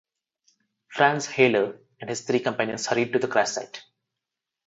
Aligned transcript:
Franz 0.87 1.27
Hailer 1.37 1.79
and 1.99 2.09
his 2.09 2.21
three 2.21 2.39
companions 2.39 2.87
hurried 2.87 3.13
to 3.13 3.19
the 3.19 3.27
crash 3.27 3.51
site. 3.51 3.83